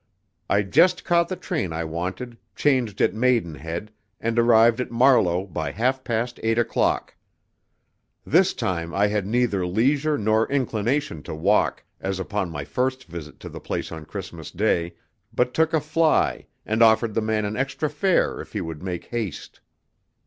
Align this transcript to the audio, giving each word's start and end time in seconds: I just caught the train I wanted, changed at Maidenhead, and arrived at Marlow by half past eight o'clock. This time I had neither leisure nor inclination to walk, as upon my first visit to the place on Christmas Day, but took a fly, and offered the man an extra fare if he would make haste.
I 0.49 0.63
just 0.63 1.03
caught 1.05 1.27
the 1.29 1.35
train 1.35 1.71
I 1.71 1.83
wanted, 1.83 2.35
changed 2.55 3.01
at 3.01 3.13
Maidenhead, 3.13 3.91
and 4.19 4.39
arrived 4.39 4.81
at 4.81 4.89
Marlow 4.89 5.45
by 5.45 5.69
half 5.69 6.03
past 6.03 6.39
eight 6.41 6.57
o'clock. 6.57 7.15
This 8.25 8.55
time 8.55 8.95
I 8.95 9.05
had 9.05 9.27
neither 9.27 9.63
leisure 9.63 10.17
nor 10.17 10.47
inclination 10.49 11.21
to 11.21 11.35
walk, 11.35 11.83
as 11.99 12.19
upon 12.19 12.49
my 12.49 12.65
first 12.65 13.03
visit 13.05 13.39
to 13.41 13.49
the 13.49 13.59
place 13.59 13.91
on 13.91 14.05
Christmas 14.05 14.49
Day, 14.49 14.95
but 15.31 15.53
took 15.53 15.71
a 15.71 15.79
fly, 15.79 16.47
and 16.65 16.81
offered 16.81 17.13
the 17.13 17.21
man 17.21 17.45
an 17.45 17.55
extra 17.55 17.87
fare 17.87 18.41
if 18.41 18.53
he 18.53 18.59
would 18.61 18.81
make 18.81 19.05
haste. 19.05 19.59